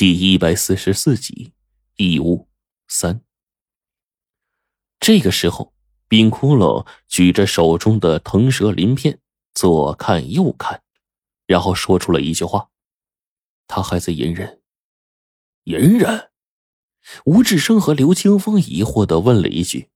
[0.00, 1.52] 第一百四十四集，
[1.96, 2.48] 义乌
[2.88, 3.20] 三。
[4.98, 5.74] 这个时候，
[6.08, 9.20] 冰窟窿举着手中的腾蛇鳞片，
[9.52, 10.82] 左看右看，
[11.46, 12.70] 然后说出了一句话
[13.68, 14.62] ：“他还在隐忍。”
[15.64, 16.30] 隐忍。
[17.26, 19.90] 吴志生和刘清风疑惑的问了一句，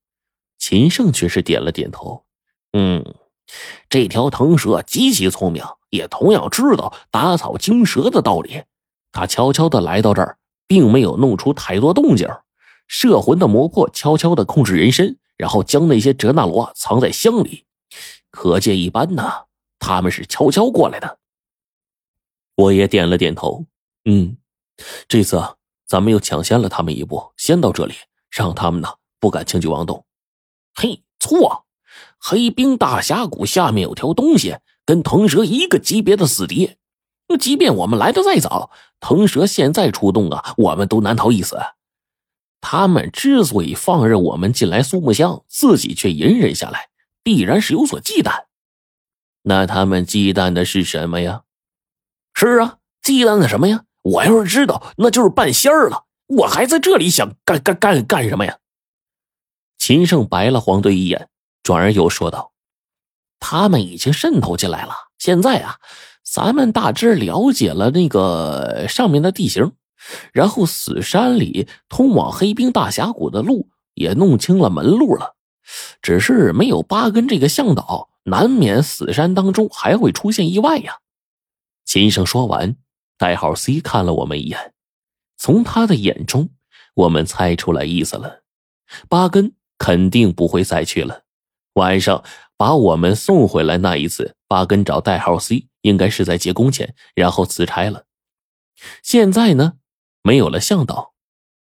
[0.59, 2.27] 秦胜却是点了点头
[2.77, 3.14] ：“嗯，
[3.89, 8.64] 这条腾蛇极其聪明，也同样知道打草惊蛇的道理。”
[9.15, 10.37] 他悄悄的来到这儿，
[10.67, 12.29] 并没有弄出太多动静。
[12.88, 17.65] 摄魂的魔魄悄悄的控制人身，然后将那些哲那罗藏在箱里。
[18.30, 19.45] 可见一斑呢，
[19.79, 21.19] 他们是悄悄过来的。
[22.57, 23.65] 我也点了点头。
[24.05, 24.37] 嗯，
[25.07, 25.41] 这次
[25.87, 27.95] 咱们又抢先了他们一步，先到这里，
[28.29, 28.88] 让他们呢
[29.21, 30.05] 不敢轻举妄动。
[30.74, 31.65] 嘿，错！
[32.19, 36.77] 黑冰大峡谷下面有条东西，跟腾蛇一个级别的死敌。
[37.37, 38.70] 即便我们来的再早，
[39.01, 41.59] 腾蛇现在出动啊，我们都难逃一死。
[42.60, 46.88] 他们之所以放任我们进来苏木乡，自己却隐忍下来，
[47.23, 48.45] 必然是有所忌惮。
[49.43, 51.43] 那他们忌惮的是什么呀？
[52.32, 53.85] 是啊，忌惮的什么呀？
[54.02, 56.05] 我要是知道，那就是半仙儿了。
[56.27, 58.59] 我还在这里想干干干干什么呀？
[59.77, 61.29] 秦胜白了黄队一眼，
[61.62, 62.52] 转而又说道
[63.38, 65.77] ：“他们已经渗透进来了，现在啊。”
[66.25, 69.72] 咱们大致了解了那个上面的地形，
[70.33, 75.37] 然后死山里通往黑冰大峡谷的路也弄清了门路了，
[76.03, 80.99] 只是没有八根这个向导，难免死山当中还会出现意外呀。
[81.84, 82.75] 秦生说完，
[83.19, 84.72] 代号 C 看了我们一眼，
[85.37, 86.49] 从他的眼中，
[86.95, 88.41] 我们猜出来意思了，
[89.09, 91.22] 八根肯定不会再去了。
[91.75, 92.25] 晚上
[92.56, 95.69] 把我们送回来那一次，八根找代号 C。
[95.84, 98.06] 应该是在结工钱，然后辞差了。
[99.03, 99.75] 现在呢，
[100.22, 101.12] 没有了向导，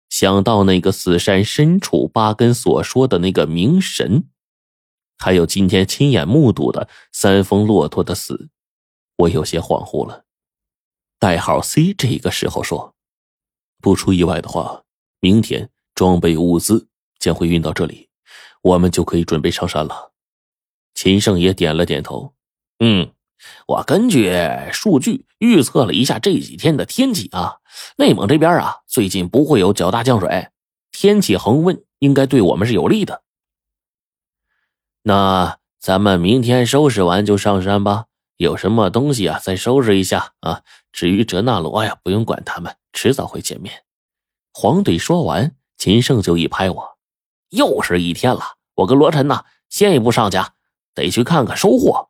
[0.09, 4.27] 想到那个死山深处八根所说的那个冥神，
[5.19, 8.49] 还有今天亲眼目睹的三峰骆驼的死，
[9.17, 10.25] 我有些恍惚了。
[11.19, 12.95] 代号 C 这个时候说
[13.79, 14.83] ：“不出意外的话，
[15.19, 16.87] 明天装备物资
[17.19, 18.09] 将会运到这里，
[18.63, 20.13] 我们就可以准备上山了。”
[20.95, 22.33] 秦胜也点了点头
[22.79, 23.13] ：“嗯。”
[23.67, 24.33] 我根据
[24.71, 27.57] 数据预测了一下这几天的天气啊，
[27.97, 30.49] 内蒙这边啊最近不会有较大降水，
[30.91, 33.23] 天气恒温应该对我们是有利的。
[35.03, 38.05] 那咱们明天收拾完就上山吧，
[38.37, 40.63] 有什么东西啊再收拾一下啊。
[40.91, 43.83] 至于哲那罗呀，不用管他们，迟早会见面。
[44.51, 46.97] 黄队说完，秦胜就一拍我，
[47.49, 48.41] 又是一天了，
[48.75, 50.39] 我跟罗晨呢先一步上去，
[50.95, 52.09] 得去看看收获。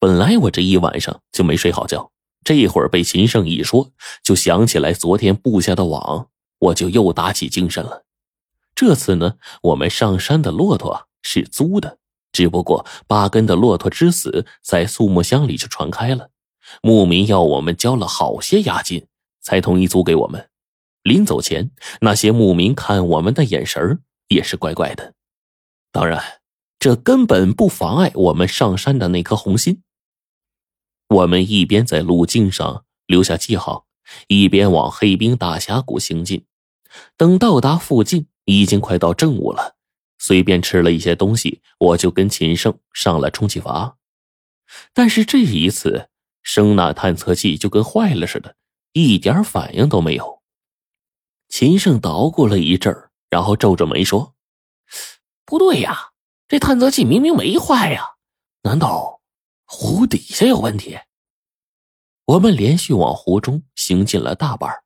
[0.00, 2.12] 本来我这一晚上就没睡好觉，
[2.44, 3.90] 这会儿被秦胜一说，
[4.22, 6.28] 就想起来昨天布下的网，
[6.60, 8.04] 我就又打起精神了。
[8.76, 11.98] 这次呢，我们上山的骆驼是租的，
[12.30, 16.30] 只不过八根的骆驼之死在肃穆乡里就传开了，
[16.80, 19.04] 牧民要我们交了好些押金，
[19.40, 20.48] 才同意租给我们。
[21.02, 21.72] 临走前，
[22.02, 25.14] 那些牧民看我们的眼神也是怪怪的。
[25.90, 26.22] 当然，
[26.78, 29.82] 这根本不妨碍我们上山的那颗红心。
[31.08, 33.86] 我们一边在路径上留下记号，
[34.26, 36.44] 一边往黑冰大峡谷行进。
[37.16, 39.76] 等到达附近，已经快到正午了。
[40.18, 43.94] 随便吃了一些东西，我就跟秦胜上了充气筏。
[44.92, 46.10] 但是这一次，
[46.42, 48.56] 声呐探测器就跟坏了似的，
[48.92, 50.42] 一点反应都没有。
[51.48, 52.94] 秦胜捣鼓了一阵，
[53.30, 54.34] 然后皱着眉说
[55.46, 56.10] ：“不对呀，
[56.48, 58.16] 这探测器明明没坏呀，
[58.64, 59.17] 难道？”
[59.70, 60.98] 湖底下有问题。
[62.24, 64.82] 我们连续往湖中行进了大半，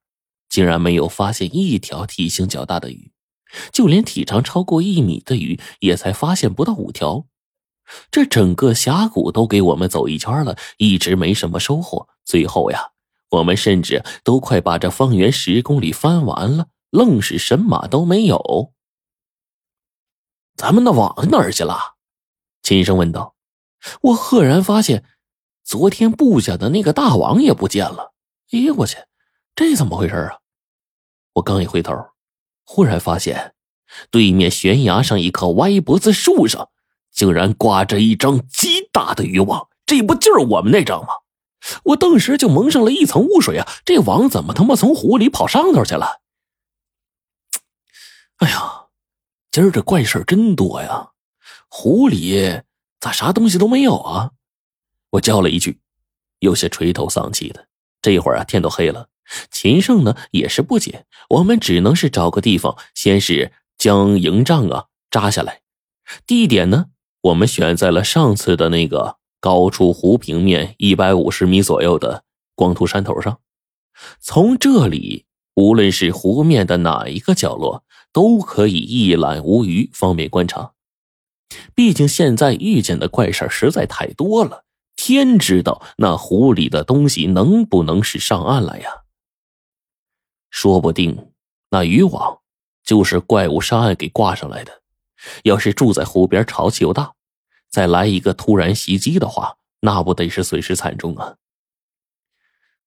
[0.49, 3.13] 竟然没有发现一条体型较大的鱼，
[3.73, 7.27] 就连体长超过一米的鱼也才发现不到五条。
[8.11, 12.09] 这整个峡谷都给我们走一圈了，一直没什么收获。
[12.25, 12.91] 最后呀，
[13.31, 18.73] 我们甚至都快把这方圆十公里翻完了，愣是神马都没有。
[20.57, 21.95] 咱们的网哪儿去了？
[22.65, 23.32] 秦声问道。
[24.01, 25.05] 我赫然发现，
[25.65, 28.13] 昨天布下的那个大网也不见了。
[28.53, 28.99] 哎我去，
[29.55, 30.39] 这怎么回事啊？
[31.35, 31.95] 我刚一回头，
[32.65, 33.55] 忽然发现，
[34.11, 36.71] 对面悬崖上一棵歪脖子树上，
[37.11, 39.69] 竟然挂着一张极大的渔网。
[39.87, 41.09] 这不就是我们那张吗？
[41.85, 43.69] 我顿时就蒙上了一层雾水啊！
[43.85, 46.21] 这网怎么他妈从湖里跑上头去了？
[48.39, 48.87] 哎呀，
[49.51, 51.13] 今儿这怪事真多呀！
[51.69, 52.63] 湖里。
[53.03, 54.31] 咋啥东西都没有啊？
[55.11, 55.81] 我叫了一句，
[56.39, 57.67] 有些垂头丧气的。
[58.01, 59.09] 这一会儿啊，天都黑了，
[59.51, 65.63] 秦胜呢也是不解，我们只能是找个地方，先是将营帐啊扎下来。
[66.29, 66.87] 地点呢，
[67.23, 72.23] 我们选在了上次的那个高出湖平面一百五十米左右的
[72.55, 73.41] 光秃山头上。
[74.21, 75.27] 从这里，
[75.57, 77.83] 无论是湖面的哪一个角落，
[78.13, 80.72] 都可以一览无余，方便观察。
[81.75, 84.65] 毕竟现在遇见的怪事实在太多了，
[84.97, 89.03] 天知道那湖里的东西能不能是上岸了呀？
[90.51, 91.33] 说不定
[91.71, 92.41] 那渔网
[92.85, 94.83] 就是怪物上岸给挂上来的。
[95.45, 97.13] 要是住在湖边，潮气又大，
[97.71, 101.37] 再来一个突然袭击的话，那不得是损失惨重啊！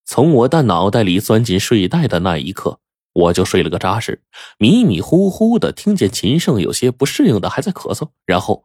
[0.04, 2.78] 从我的脑袋里钻进睡袋的那一刻，
[3.16, 4.22] 我就睡了个扎实，
[4.58, 8.62] 迷迷糊糊的听见秦胜有些不适应的还在咳嗽，然后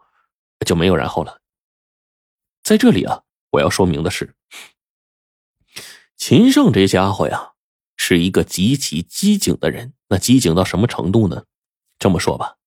[0.65, 1.39] 就没有然后了。
[2.61, 4.35] 在这里啊，我要说明的是，
[6.17, 7.53] 秦胜这家伙呀，
[7.95, 9.93] 是一个极其机警的人。
[10.09, 11.45] 那机警到什么程度呢？
[11.97, 12.57] 这么说吧，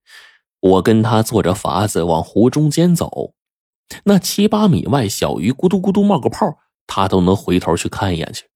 [0.61, 3.35] 我跟他坐着筏子往湖中间走，
[4.05, 8.49] 那七八米外小鱼咕嘟咕嘟冒个泡，他都能回头去看一眼去。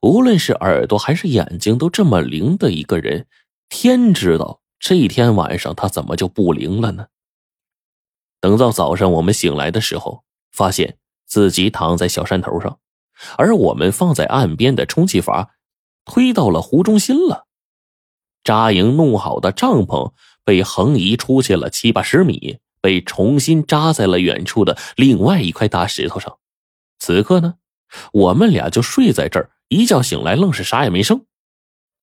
[0.00, 3.26] 无论是耳朵还是眼睛都这么灵的一个人，
[3.68, 7.06] 天知道这一天晚上他怎么就不灵了呢？
[8.40, 12.78] 等到早上我们醒来的时候，发现自己躺在小山头上，
[13.38, 15.48] 而我们放在岸边的充气筏
[16.04, 17.46] 推到了湖中心了。
[18.42, 20.12] 扎营弄好的帐篷
[20.44, 26.38] 被横移出去了七八十米，被重新扎在了远处的另外一块大石头上。
[26.98, 27.54] 此刻呢，
[28.12, 29.50] 我们俩就睡在这儿。
[29.72, 31.24] 一觉醒来，愣是啥也没剩。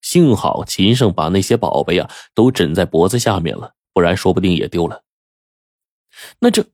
[0.02, 5.04] 幸好秦胜把那些宝贝啊都枕在脖子下面了，不然说不定也丢了。
[6.40, 6.66] 那这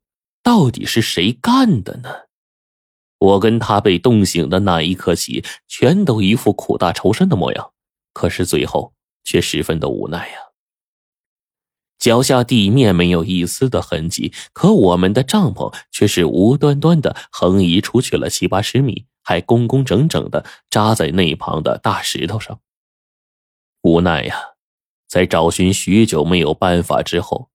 [0.41, 2.09] 到底是谁干的呢？
[3.17, 7.73] 我跟他被冻醒的那一刻起，全都一副苦大仇深的模样。
[8.13, 8.93] 可是最后
[9.23, 10.37] 却十分的无奈呀。
[11.97, 19.05] 脚下地面没有一丝的痕迹，可我们的帐篷却是无端端的横移出去了七八十米。
[19.25, 22.61] 还工工整整的扎在那一旁的大石头上。
[23.81, 24.35] 无奈呀，
[25.09, 27.49] 在找寻许久没有办法之后，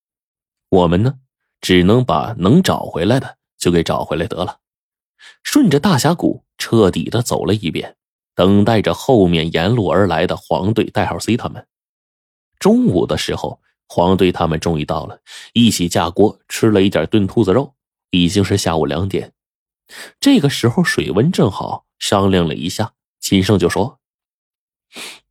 [0.69, 1.15] 我们呢，
[1.63, 4.59] 只能把能找回来的就给找回来得了。
[5.43, 7.97] 顺着大峡谷彻底的走了一遍，
[8.35, 11.67] 等待着后面沿路而来的黄队代号 C 他们。
[12.59, 15.21] 中午的时候，黄队他们终于到了，
[15.53, 17.75] 一起架锅吃了一点炖兔子肉。
[18.13, 19.33] 已经是下午两点。
[20.19, 24.01] 这个时候水温正好，商量了一下，秦胜就说：“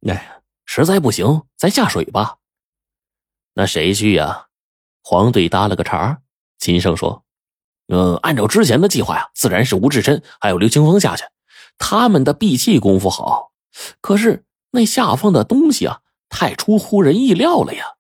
[0.08, 2.38] 哎，实在不行，咱下水吧。”
[3.56, 4.48] 那谁去呀？
[5.04, 6.22] 黄队搭了个茬。
[6.58, 7.24] 秦胜说
[7.88, 11.24] ：“嗯，按照之前的计划呀，自然是吴志深还有刘清风下去，
[11.78, 13.52] 他们的闭气功夫好。
[14.02, 17.96] 可是那下方的东西啊，太出乎人意料了呀。”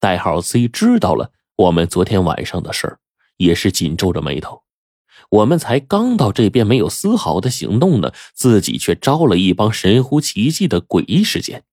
[0.00, 2.98] 代号 C 知道了我们昨天晚上的事儿，
[3.36, 4.63] 也是紧皱着眉头。
[5.34, 11.64] 我们才刚到这边，没有丝毫的行动呢，自己却招了一帮神乎其技的诡异事件。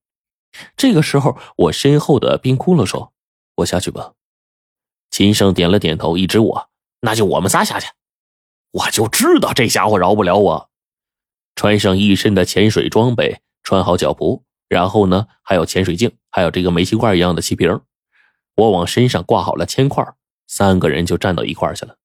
[0.76, 3.12] 这个时候，我身后的冰窟窿说
[3.56, 4.14] ：“我下去吧。”
[5.10, 6.70] 秦胜点了点头，一指我
[7.02, 7.88] ：“那就我们仨下去。”
[8.72, 10.70] 我就知道这家伙饶不了我。
[11.54, 17.80] 穿上一身的潜水装备，穿好脚蹼，然后呢，还有潜水镜，还有这个煤气罐一样的气瓶，
[18.56, 20.04] 我往身上挂好了铅块，
[20.48, 21.96] 三个人就站到一块去了。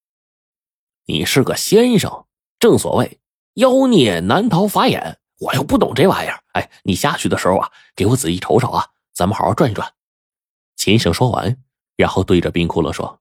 [1.10, 2.26] 你是个先生，
[2.58, 3.18] 正所谓
[3.54, 5.18] 妖孽难逃法眼。
[5.40, 6.42] 我又不懂这玩意儿。
[6.52, 9.90] 哎，你下去的时候啊，给我仔细瞅瞅啊，咱们好好转一转。
[10.76, 11.56] 秦胜说完，
[11.96, 13.20] 然后对着冰骷髅说：“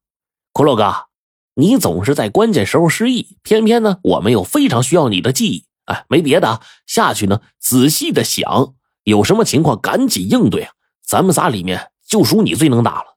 [0.52, 1.06] 骷髅哥，
[1.54, 5.66] 你总是在关键时候失忆，偏偏呢，我们又非常需要你的记忆。
[5.86, 10.74] 哎，没别的，下去呢，仔细的想，有什么情况赶紧应对啊。
[11.06, 13.16] 咱们仨里面就属你最能打了。”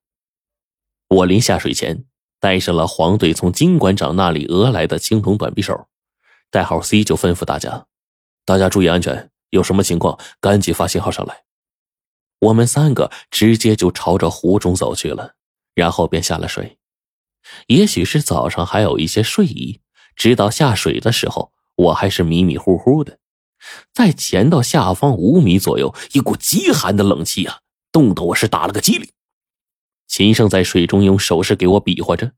[1.11, 2.05] 我临下水前。
[2.41, 5.87] 带上了黄队从金馆长那里讹来的青铜短匕首，
[6.51, 7.87] 代号 C 就吩咐大家
[8.45, 11.45] ：“大家注意安全，有什么情况赶紧发信号上来。”
[12.41, 15.35] 我们三个直接就朝着湖中走去了，
[15.75, 16.79] 然后便下了水。
[17.67, 19.81] 也许是早上还有一些睡意，
[20.17, 23.19] 直到下水的时候，我还是迷迷糊糊的。
[23.93, 27.61] 在潜到下方五米左右，一股极寒的冷气啊，
[27.93, 29.11] 冻得我是打了个激灵。
[30.11, 32.33] 秦胜在水中用手势给我比划着，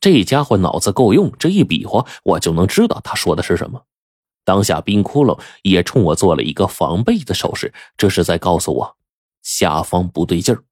[0.00, 3.86] 这家伙脑子够用，这一比划我就能知道他说的是什么。
[4.44, 8.96] 当下冰窟窿也冲我做了一个防备的手势，这是在告诉我
[9.42, 10.62] 下方不对劲儿。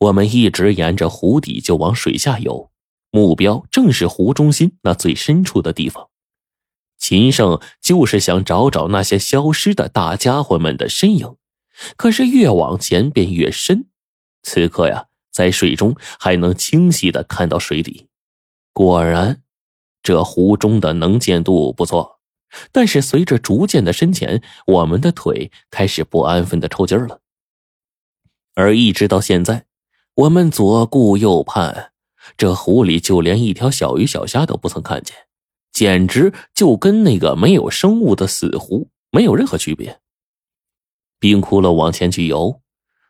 [0.00, 2.70] 我们一直沿着湖底就往水下游，
[3.10, 6.08] 目标正是湖中心那最深处的地方。
[6.96, 11.36] 秦胜就是想找找那些消失的大家伙们的身影，
[11.98, 13.88] 可是越往前便越深。
[14.42, 18.06] 此刻呀，在水中还能清晰的看到水底。
[18.72, 19.42] 果然，
[20.02, 22.20] 这湖中的能见度不错。
[22.70, 27.20] 但是随着逐渐的深浅，我们的腿开始不安分的抽筋了。
[28.54, 29.66] 而一直到现在，
[30.14, 31.90] 我们左顾右盼，
[32.36, 35.16] 这湖里就连一条小鱼小虾都不曾看见，
[35.72, 40.00] 简直就跟那个没有生物的死湖没有任何区别。
[41.18, 42.60] 冰窟窿往前去游，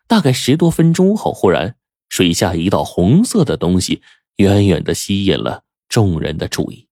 [0.07, 1.77] 大概十多分钟后，忽然
[2.09, 4.03] 水下一道红色的东西
[4.37, 6.89] 远远的吸引了众人的注意。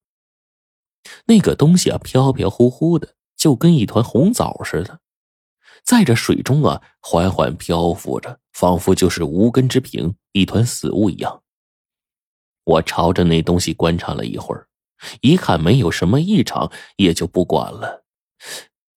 [1.27, 5.01] 那个东西啊，飘飘忽忽的，就跟一团红枣似的，
[5.85, 11.43] 在这水中啊，缓缓漂浮着，仿佛就是无根之萍，一团死物一样。
[12.65, 14.69] 我朝着那东西观察了一会儿，
[15.21, 18.05] 一看没有什么异常，也就不管了。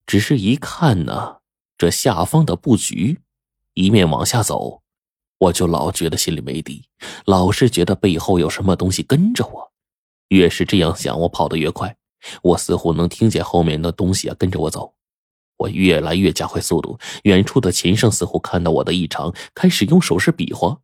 [0.06, 1.38] 只是一看呢，
[1.76, 3.20] 这下方的布局，
[3.74, 4.82] 一面往下走，
[5.38, 6.88] 我就老觉得心里没底，
[7.26, 9.72] 老是觉得背后有什么东西跟着我。
[10.28, 11.96] 越是这样想，我跑得越快。
[12.42, 14.94] 我似乎能听见后面的东西啊跟着我走，
[15.58, 16.98] 我越来越加快速度。
[17.24, 20.78] 远处的秦胜似乎看到我的异常，开始用手势比划。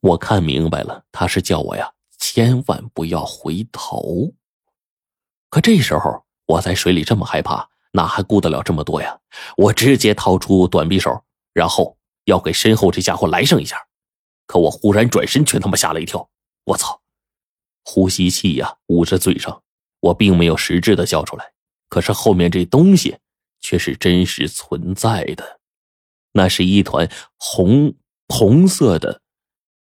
[0.00, 4.32] 我看明白了，他是叫我呀，千万不要回头。
[5.50, 9.18] 可这时候我在水里这么害怕，哪还顾得了这么多呀？
[9.56, 11.20] 我直接掏出短匕首，
[11.52, 11.95] 然后
[12.26, 13.76] 要给身后这家伙来上一下。
[14.46, 16.30] 可我忽然转身，却他妈吓了一跳。
[16.64, 17.02] 我操！
[17.84, 19.62] 呼吸器呀，捂着嘴上。
[20.00, 21.52] 我并没有实质的叫出来，
[21.88, 23.16] 可是后面这东西
[23.60, 25.58] 却是真实存在的。
[26.32, 27.94] 那是一团红
[28.28, 29.22] 红色的，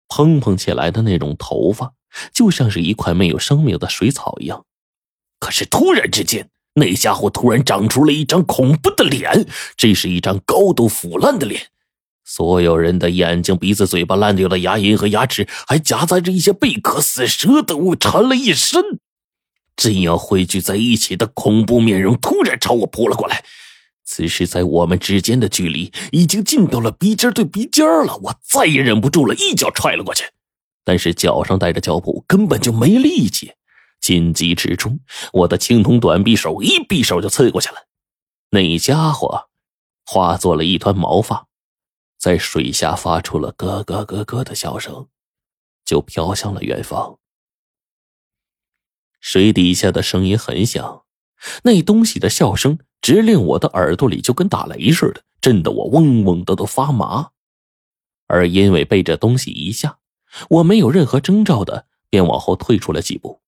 [0.08, 1.94] 蓬蓬起来的那种头发，
[2.34, 4.66] 就像是一块没有生命的水草一样。
[5.40, 11.70] 可是突然之间，那家伙突然长出了一张恐怖的脸，这是一张高度腐烂的脸，
[12.26, 19.00] 所有人的眼睛、鼻子、嘴巴烂掉的牙龈和牙齿，还夹杂着一些贝壳、死蛇等物，缠了一身。
[19.76, 23.44] 这样汇聚在一起的恐怖面容突然朝我扑了过来，
[24.04, 30.26] 此时在我们之间的距离已经近到了鼻尖对鼻尖了，我再也忍不住了，一脚踹了过去。
[30.84, 33.52] 但是脚上带着脚蹼，根本就没力气。
[34.00, 35.00] 紧急之中，
[35.34, 37.76] 我的青铜短匕首一匕首就刺过去了，
[38.52, 39.50] 那家伙
[40.06, 41.48] 化作了一团毛发，
[42.26, 45.06] 在水下发出了咯咯咯咯的笑声，
[45.86, 47.20] 就飘向了远方。
[49.22, 51.04] 水底下的声音很响，
[51.66, 57.30] 那东西的笑声直令我的耳朵里就跟打雷似的，震得我嗡嗡的都发麻。
[58.26, 60.00] 而因为被这东西一吓，
[60.50, 63.40] 我没有任何征兆的便往后退出了几步。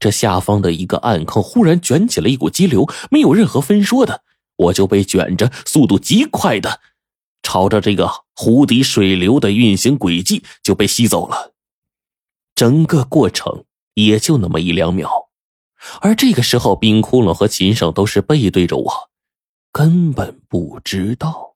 [0.00, 4.24] 这下方的一个暗坑忽然卷起了一股激流，没有任何分说的，
[4.56, 6.80] 我就被卷着，速度极快的
[7.42, 11.52] 朝着这个湖底水流的运行轨迹就被吸走了。
[12.54, 13.64] 整个过程。
[13.94, 15.28] 也就那么一两秒，
[16.00, 19.10] 而这个时候，冰窟窿和秦胜都是背对着我，
[19.70, 21.51] 根本不知道。